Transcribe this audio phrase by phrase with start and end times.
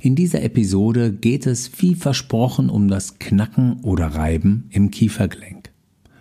[0.00, 5.70] In dieser Episode geht es wie versprochen um das Knacken oder Reiben im Kiefergelenk.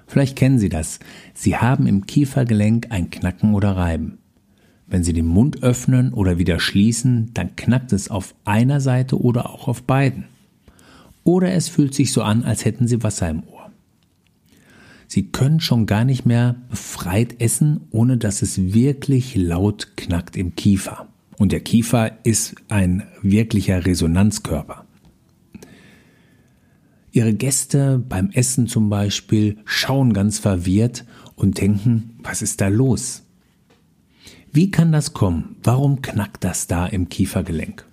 [0.07, 0.99] Vielleicht kennen Sie das.
[1.33, 4.19] Sie haben im Kiefergelenk ein Knacken oder Reiben.
[4.87, 9.49] Wenn Sie den Mund öffnen oder wieder schließen, dann knackt es auf einer Seite oder
[9.49, 10.25] auch auf beiden.
[11.25, 13.69] Oder es fühlt sich so an, als hätten Sie Wasser im Ohr.
[15.07, 20.55] Sie können schon gar nicht mehr befreit essen, ohne dass es wirklich laut knackt im
[20.55, 21.07] Kiefer.
[21.37, 24.85] Und der Kiefer ist ein wirklicher Resonanzkörper.
[27.11, 33.23] Ihre Gäste beim Essen zum Beispiel schauen ganz verwirrt und denken, was ist da los?
[34.51, 35.55] Wie kann das kommen?
[35.63, 37.85] Warum knackt das da im Kiefergelenk?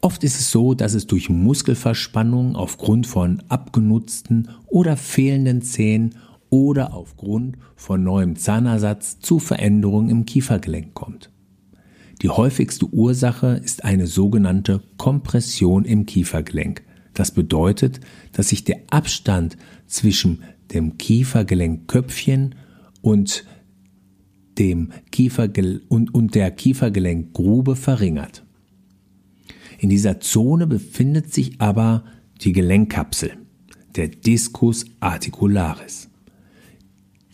[0.00, 6.14] Oft ist es so, dass es durch Muskelverspannung aufgrund von abgenutzten oder fehlenden Zähnen
[6.50, 11.30] oder aufgrund von neuem Zahnersatz zu Veränderungen im Kiefergelenk kommt.
[12.22, 16.82] Die häufigste Ursache ist eine sogenannte Kompression im Kiefergelenk.
[17.12, 18.00] Das bedeutet,
[18.32, 22.54] dass sich der Abstand zwischen dem Kiefergelenkköpfchen
[23.02, 23.44] und
[24.58, 28.44] dem Kiefergel und, und der Kiefergelenkgrube verringert.
[29.78, 32.04] In dieser Zone befindet sich aber
[32.40, 33.32] die Gelenkkapsel,
[33.94, 36.08] der Discus articularis.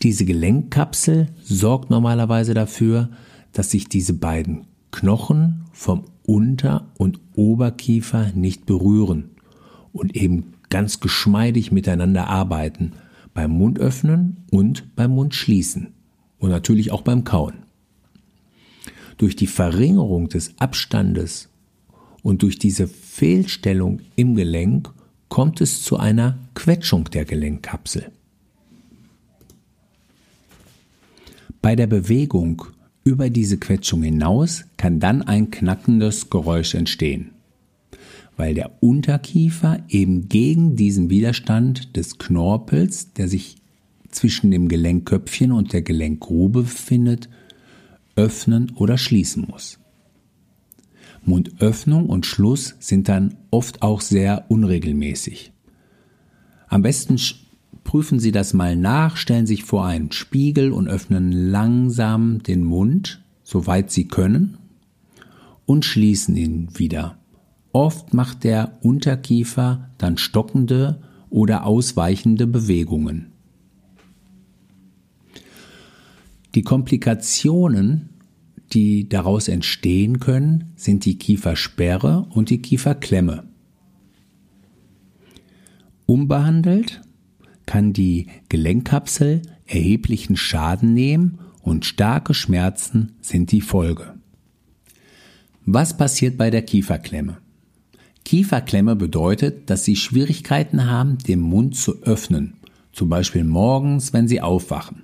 [0.01, 3.09] Diese Gelenkkapsel sorgt normalerweise dafür,
[3.53, 9.31] dass sich diese beiden Knochen vom Unter- und Oberkiefer nicht berühren
[9.91, 12.93] und eben ganz geschmeidig miteinander arbeiten
[13.33, 15.87] beim Mundöffnen und beim Mundschließen
[16.37, 17.65] und natürlich auch beim Kauen.
[19.17, 21.49] Durch die Verringerung des Abstandes
[22.21, 24.93] und durch diese Fehlstellung im Gelenk
[25.27, 28.11] kommt es zu einer Quetschung der Gelenkkapsel.
[31.61, 32.67] Bei der Bewegung
[33.03, 37.31] über diese Quetschung hinaus kann dann ein knackendes Geräusch entstehen,
[38.37, 43.57] weil der Unterkiefer eben gegen diesen Widerstand des Knorpels, der sich
[44.09, 47.29] zwischen dem Gelenkköpfchen und der Gelenkgrube befindet,
[48.15, 49.79] öffnen oder schließen muss.
[51.25, 55.51] Mundöffnung und Schluss sind dann oft auch sehr unregelmäßig.
[56.67, 57.17] Am besten
[57.83, 63.23] Prüfen Sie das mal nach, stellen sich vor einen Spiegel und öffnen langsam den Mund,
[63.43, 64.57] soweit Sie können,
[65.65, 67.17] und schließen ihn wieder.
[67.71, 73.31] Oft macht der Unterkiefer dann stockende oder ausweichende Bewegungen.
[76.55, 78.09] Die Komplikationen,
[78.73, 83.43] die daraus entstehen können, sind die Kiefersperre und die Kieferklemme.
[86.05, 87.01] Unbehandelt
[87.65, 94.13] kann die Gelenkkapsel erheblichen Schaden nehmen und starke Schmerzen sind die Folge.
[95.65, 97.37] Was passiert bei der Kieferklemme?
[98.25, 102.55] Kieferklemme bedeutet, dass Sie Schwierigkeiten haben, den Mund zu öffnen,
[102.91, 105.03] zum Beispiel morgens, wenn Sie aufwachen.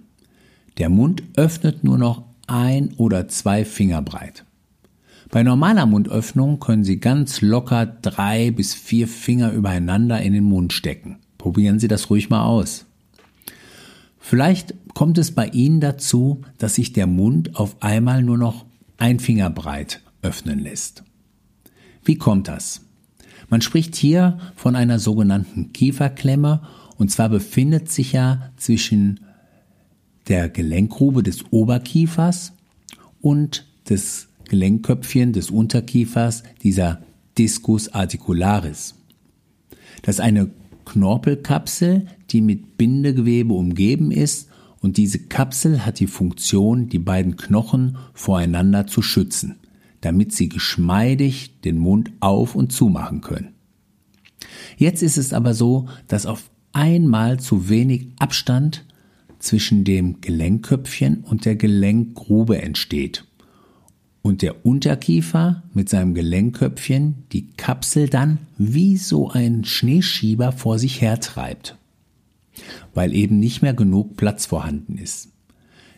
[0.78, 4.46] Der Mund öffnet nur noch ein oder zwei Finger breit.
[5.32, 10.74] Bei normaler Mundöffnung können Sie ganz locker drei bis vier Finger übereinander in den Mund
[10.74, 11.20] stecken.
[11.40, 12.86] Probieren Sie das ruhig mal aus.
[14.20, 18.66] Vielleicht kommt es bei Ihnen dazu, dass sich der Mund auf einmal nur noch
[18.98, 21.04] ein Finger breit öffnen lässt.
[22.04, 22.82] Wie kommt das?
[23.50, 26.62] Man spricht hier von einer sogenannten Kieferklemme
[26.98, 29.22] und zwar befindet sich ja zwischen
[30.28, 32.52] der Gelenkgrube des Oberkiefers
[33.22, 37.02] und des Gelenkköpfchen des Unterkiefers, dieser
[37.38, 38.96] Discus articularis.
[40.02, 40.52] Das ist eine
[40.90, 44.50] Knorpelkapsel, die mit Bindegewebe umgeben ist
[44.82, 49.58] und diese Kapsel hat die Funktion, die beiden Knochen voreinander zu schützen,
[50.02, 53.54] damit sie geschmeidig den Mund auf und zumachen können.
[54.78, 58.86] Jetzt ist es aber so, dass auf einmal zu wenig Abstand
[59.38, 63.29] zwischen dem Gelenkköpfchen und der Gelenkgrube entsteht
[64.22, 71.02] und der Unterkiefer mit seinem Gelenkköpfchen die Kapsel dann wie so ein Schneeschieber vor sich
[71.02, 71.78] hertreibt,
[72.94, 75.30] weil eben nicht mehr genug Platz vorhanden ist.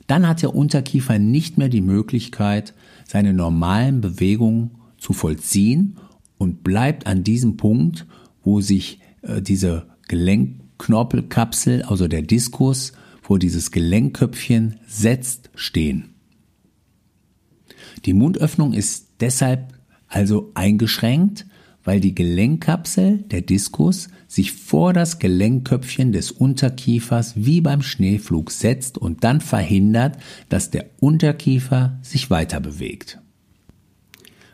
[0.07, 2.73] Dann hat der Unterkiefer nicht mehr die Möglichkeit,
[3.07, 5.97] seine normalen Bewegungen zu vollziehen
[6.37, 8.05] und bleibt an diesem Punkt,
[8.43, 12.93] wo sich äh, diese Gelenkknorpelkapsel, also der Diskus,
[13.23, 16.10] wo dieses Gelenkköpfchen setzt, stehen.
[18.05, 19.73] Die Mundöffnung ist deshalb
[20.07, 21.45] also eingeschränkt,
[21.83, 28.97] weil die Gelenkkapsel, der Diskus, sich vor das Gelenkköpfchen des Unterkiefers wie beim Schneeflug setzt
[28.97, 30.17] und dann verhindert,
[30.49, 33.19] dass der Unterkiefer sich weiter bewegt.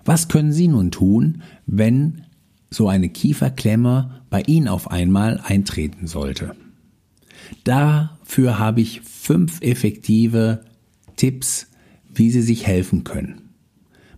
[0.05, 2.23] Was können Sie nun tun, wenn
[2.69, 6.55] so eine Kieferklemme bei Ihnen auf einmal eintreten sollte?
[7.63, 10.63] Dafür habe ich fünf effektive
[11.17, 11.67] Tipps,
[12.17, 13.49] wie Sie sich helfen können.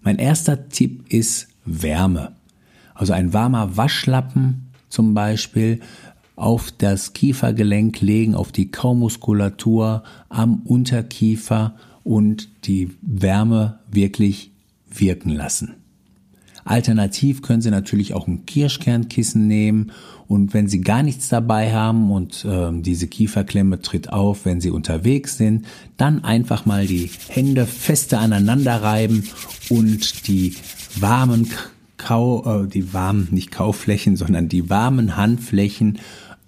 [0.01, 2.33] Mein erster Tipp ist Wärme.
[2.93, 5.79] Also ein warmer Waschlappen zum Beispiel
[6.35, 14.51] auf das Kiefergelenk legen, auf die Kaumuskulatur am Unterkiefer und die Wärme wirklich
[14.89, 15.75] wirken lassen.
[16.69, 19.91] Alternativ können Sie natürlich auch ein Kirschkernkissen nehmen
[20.27, 24.69] und wenn Sie gar nichts dabei haben und äh, diese Kieferklemme tritt auf, wenn Sie
[24.69, 25.65] unterwegs sind,
[25.97, 29.27] dann einfach mal die Hände feste aneinander reiben
[29.69, 30.55] und die
[30.99, 31.49] warmen
[31.97, 35.97] Kau, äh, die warmen, nicht Kauflächen, sondern die warmen Handflächen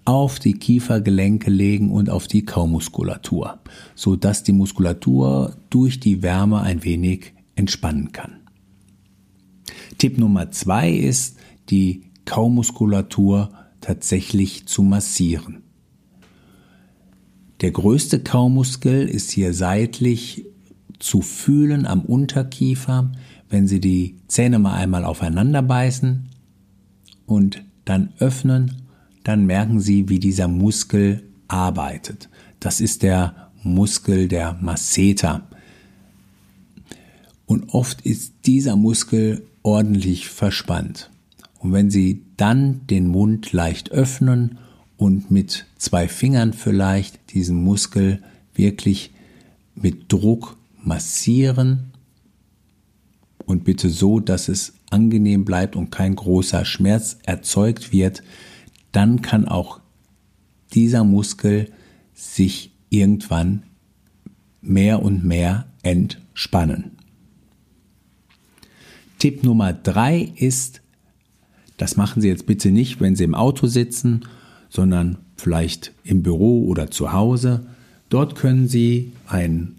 [0.04, 3.58] auf die Kiefergelenke legen und auf die Kaumuskulatur,
[3.96, 8.41] so dass die Muskulatur durch die Wärme ein wenig entspannen kann.
[10.02, 11.36] Tipp Nummer zwei ist,
[11.70, 15.62] die Kaumuskulatur tatsächlich zu massieren.
[17.60, 20.44] Der größte Kaumuskel ist hier seitlich
[20.98, 23.12] zu fühlen am Unterkiefer,
[23.48, 26.28] wenn Sie die Zähne mal einmal aufeinander beißen
[27.26, 28.82] und dann öffnen,
[29.22, 32.28] dann merken Sie, wie dieser Muskel arbeitet.
[32.58, 35.46] Das ist der Muskel der Masseter.
[37.46, 41.10] Und oft ist dieser Muskel ordentlich verspannt.
[41.58, 44.58] Und wenn Sie dann den Mund leicht öffnen
[44.96, 48.22] und mit zwei Fingern vielleicht diesen Muskel
[48.54, 49.12] wirklich
[49.74, 51.92] mit Druck massieren,
[53.46, 58.22] und bitte so, dass es angenehm bleibt und kein großer Schmerz erzeugt wird,
[58.92, 59.80] dann kann auch
[60.74, 61.70] dieser Muskel
[62.14, 63.64] sich irgendwann
[64.60, 66.91] mehr und mehr entspannen.
[69.22, 70.80] Tipp Nummer drei ist,
[71.76, 74.22] das machen Sie jetzt bitte nicht, wenn Sie im Auto sitzen,
[74.68, 77.64] sondern vielleicht im Büro oder zu Hause.
[78.08, 79.76] Dort können Sie einen,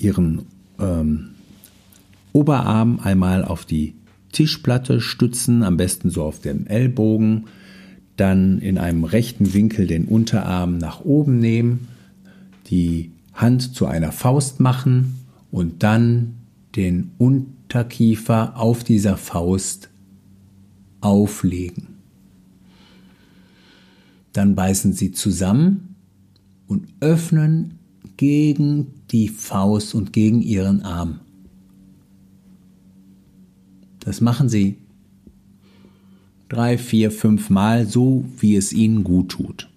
[0.00, 0.46] Ihren
[0.80, 1.28] ähm,
[2.32, 3.94] Oberarm einmal auf die
[4.32, 7.44] Tischplatte stützen, am besten so auf den Ellbogen,
[8.16, 11.86] dann in einem rechten Winkel den Unterarm nach oben nehmen,
[12.66, 15.20] die Hand zu einer Faust machen
[15.52, 16.34] und dann
[16.74, 17.12] den
[17.72, 19.88] Unterkiefer auf dieser Faust
[21.00, 21.96] auflegen.
[24.34, 25.96] Dann beißen Sie zusammen
[26.66, 27.78] und öffnen
[28.18, 31.20] gegen die Faust und gegen Ihren Arm.
[34.00, 34.76] Das machen Sie
[36.50, 39.70] drei, vier, fünf Mal, so wie es Ihnen gut tut.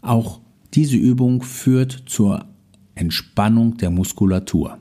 [0.00, 0.40] Auch
[0.72, 2.46] diese Übung führt zur
[2.94, 4.78] Entspannung der Muskulatur.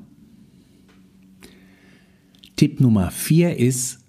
[2.55, 3.99] Tipp Nummer vier ist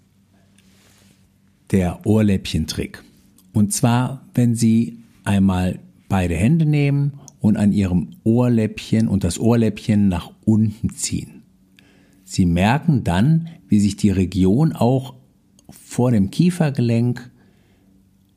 [1.73, 3.03] der Ohrläppchentrick.
[3.53, 10.09] Und zwar, wenn Sie einmal beide Hände nehmen und an Ihrem Ohrläppchen und das Ohrläppchen
[10.09, 11.43] nach unten ziehen.
[12.25, 15.15] Sie merken dann, wie sich die Region auch
[15.69, 17.31] vor dem Kiefergelenk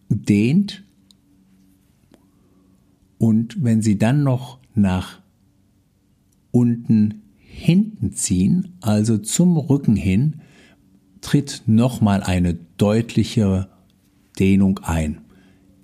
[0.10, 0.84] dehnt.
[3.18, 5.20] Und wenn Sie dann noch nach
[6.52, 10.42] unten hinten ziehen, also zum Rücken hin,
[11.22, 13.70] tritt nochmal eine deutlichere
[14.40, 15.22] Dehnung ein.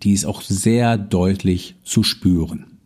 [0.03, 2.77] Die ist auch sehr deutlich zu spüren.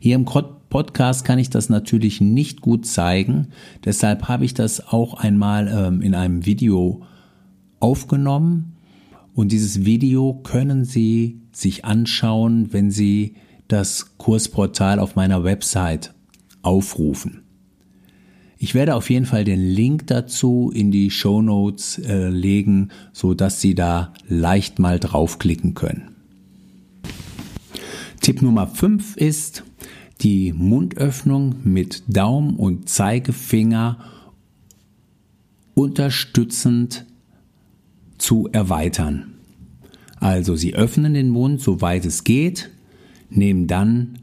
[0.00, 3.48] Hier im Podcast kann ich das natürlich nicht gut zeigen.
[3.84, 7.02] Deshalb habe ich das auch einmal ähm, in einem Video
[7.80, 8.76] aufgenommen.
[9.34, 13.34] Und dieses Video können Sie sich anschauen, wenn Sie
[13.68, 16.14] das Kursportal auf meiner Website
[16.62, 17.45] aufrufen.
[18.66, 23.32] Ich werde auf jeden Fall den Link dazu in die Show Notes äh, legen, so
[23.32, 26.16] dass Sie da leicht mal draufklicken können.
[28.20, 29.62] Tipp Nummer 5 ist,
[30.20, 33.98] die Mundöffnung mit Daumen und Zeigefinger
[35.76, 37.06] unterstützend
[38.18, 39.34] zu erweitern.
[40.18, 42.72] Also Sie öffnen den Mund, soweit es geht,
[43.30, 44.18] nehmen dann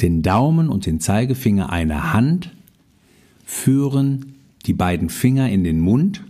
[0.00, 2.50] den Daumen und den Zeigefinger einer Hand,
[3.52, 4.34] führen
[4.66, 6.24] die beiden Finger in den Mund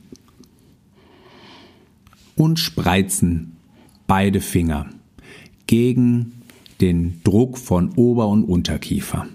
[2.35, 3.53] und spreizen
[4.07, 4.91] beide Finger
[5.67, 6.33] gegen
[6.81, 9.29] den Druck von Ober- und Unterkiefer,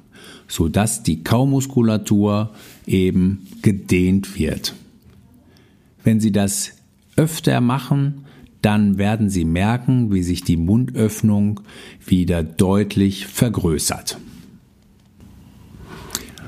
[0.48, 2.54] sodass die Kaumuskulatur
[2.86, 4.76] eben gedehnt wird.
[6.04, 6.74] Wenn Sie das
[7.16, 8.26] öfter machen,
[8.62, 11.62] dann werden Sie merken, wie sich die Mundöffnung
[12.06, 14.20] wieder deutlich vergrößert.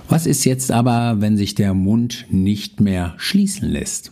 [0.09, 4.11] Was ist jetzt aber, wenn sich der Mund nicht mehr schließen lässt?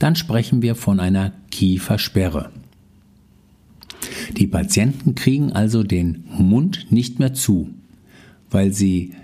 [0.00, 2.50] Dann sprechen wir von einer Kiefersperre.
[4.36, 7.70] Die Patienten kriegen also den Mund nicht mehr zu,
[8.50, 9.14] weil sie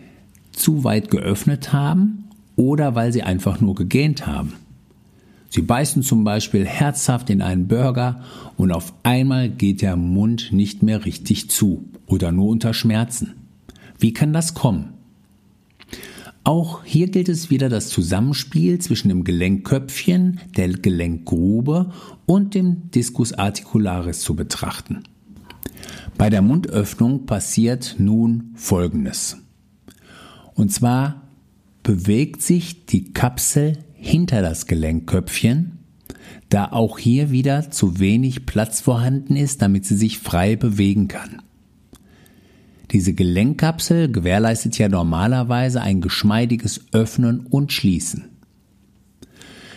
[0.53, 4.53] zu weit geöffnet haben oder weil sie einfach nur gegähnt haben.
[5.51, 8.23] Sie beißen zum Beispiel herzhaft in einen Burger
[8.57, 13.35] und auf einmal geht der Mund nicht mehr richtig zu oder nur unter Schmerzen.
[13.99, 14.98] Wie kann das kommen?
[16.49, 21.93] Auch hier gilt es wieder das Zusammenspiel zwischen dem Gelenkköpfchen, der Gelenkgrube
[22.25, 25.03] und dem Discus articularis zu betrachten.
[26.17, 29.37] Bei der Mundöffnung passiert nun Folgendes.
[30.55, 31.29] Und zwar
[31.83, 35.81] bewegt sich die Kapsel hinter das Gelenkköpfchen,
[36.49, 41.43] da auch hier wieder zu wenig Platz vorhanden ist, damit sie sich frei bewegen kann.
[42.91, 48.25] Diese Gelenkkapsel gewährleistet ja normalerweise ein geschmeidiges Öffnen und Schließen.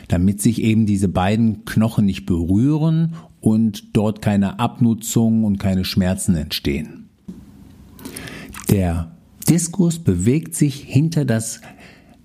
[0.08, 6.36] Damit sich eben diese beiden Knochen nicht berühren und dort keine Abnutzung und keine Schmerzen
[6.36, 7.10] entstehen.
[8.70, 9.12] Der
[9.50, 11.60] Diskus bewegt sich hinter das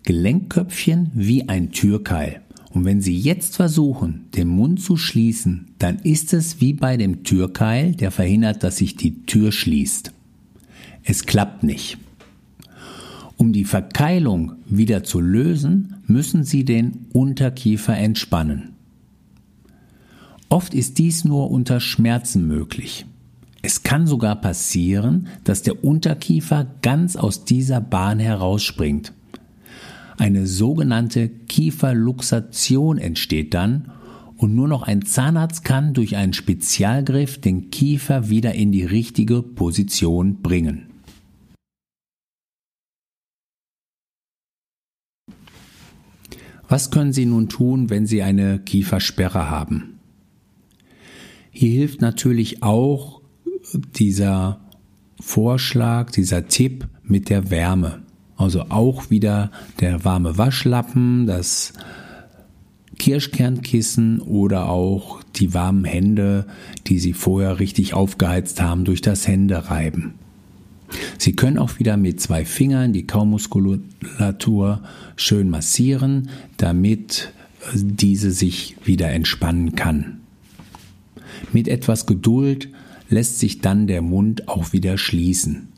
[0.05, 2.43] Gelenkköpfchen wie ein Türkeil.
[2.71, 7.25] Und wenn Sie jetzt versuchen, den Mund zu schließen, dann ist es wie bei dem
[7.25, 10.13] Türkeil, der verhindert, dass sich die Tür schließt.
[11.09, 11.99] Es klappt nicht.
[13.37, 18.75] Um die Verkeilung wieder zu lösen, müssen Sie den Unterkiefer entspannen.
[20.49, 23.07] Oft ist dies nur unter Schmerzen möglich.
[23.63, 29.13] Es kann sogar passieren, dass der Unterkiefer ganz aus dieser Bahn herausspringt.
[30.19, 33.93] Eine sogenannte Kieferluxation entsteht dann
[34.37, 39.43] und nur noch ein Zahnarzt kann durch einen Spezialgriff den Kiefer wieder in die richtige
[39.43, 40.96] Position bringen.
[46.69, 49.99] Was können Sie nun tun, wenn Sie eine Kiefersperre haben?
[51.51, 53.23] Hier hilft natürlich auch
[53.99, 54.61] dieser
[55.21, 58.03] Vorschlag, dieser Tipp mit der Wärme.
[58.37, 61.73] Also auch wieder der warme Waschlappen, das
[62.99, 66.47] Kirschkernkissen oder auch die warmen Hände,
[66.87, 70.15] die Sie vorher richtig aufgeheizt haben durch das Händereiben.
[71.19, 74.83] Sie können auch wieder mit zwei Fingern die Kaumuskulatur
[75.17, 77.33] schön massieren, damit
[77.75, 80.21] diese sich wieder entspannen kann.
[81.53, 82.69] Mit etwas Geduld
[83.09, 85.69] lässt sich dann der Mund auch wieder schließen.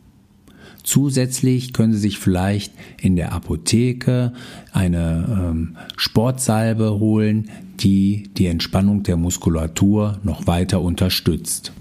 [0.82, 4.32] Zusätzlich können Sie sich vielleicht in der Apotheke
[4.72, 7.50] eine ähm, Sportsalbe holen,
[7.80, 11.72] die die Entspannung der Muskulatur noch weiter unterstützt.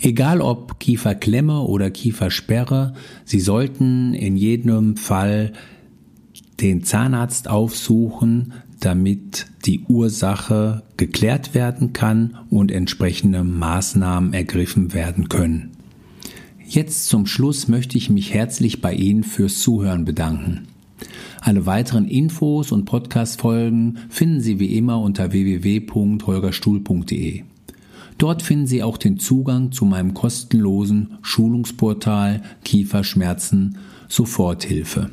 [0.00, 5.52] Egal ob Kieferklemme oder Kiefersperre, Sie sollten in jedem Fall
[6.60, 15.70] den Zahnarzt aufsuchen, damit die Ursache geklärt werden kann und entsprechende Maßnahmen ergriffen werden können.
[16.66, 20.68] Jetzt zum Schluss möchte ich mich herzlich bei Ihnen fürs Zuhören bedanken.
[21.40, 27.44] Alle weiteren Infos und Podcast-Folgen finden Sie wie immer unter www.holgerstuhl.de.
[28.18, 33.78] Dort finden Sie auch den Zugang zu meinem kostenlosen Schulungsportal Kieferschmerzen
[34.08, 35.10] Soforthilfe.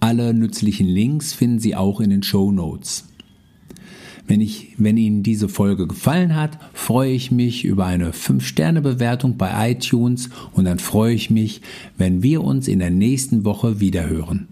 [0.00, 3.08] Alle nützlichen Links finden Sie auch in den Show Notes.
[4.26, 9.72] Wenn, ich, wenn Ihnen diese Folge gefallen hat, freue ich mich über eine 5-Sterne-Bewertung bei
[9.72, 11.60] iTunes und dann freue ich mich,
[11.98, 14.48] wenn wir uns in der nächsten Woche wiederhören.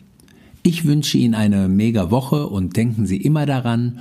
[0.62, 4.00] Ich wünsche Ihnen eine mega Woche und denken Sie immer daran,